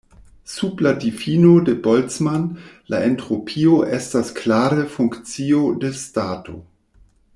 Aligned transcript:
Sub 0.43 0.79
la 0.79 0.93
difino 0.93 1.59
de 1.67 1.75
Boltzmann, 1.83 2.57
la 2.93 3.01
entropio 3.09 3.75
estas 3.99 4.33
klare 4.41 4.87
funkcio 4.95 5.61
de 5.85 5.93
stato. 6.07 6.57